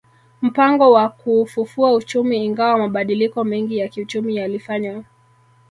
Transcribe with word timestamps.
Mpango 0.41 0.91
wa 0.91 1.09
kuufufua 1.09 1.93
uchumi 1.93 2.45
Ingawa 2.45 2.77
mabadiliko 2.77 3.43
mengi 3.43 3.77
ya 3.77 3.87
kiuchumi 3.87 4.35
yalifanywa 4.35 5.03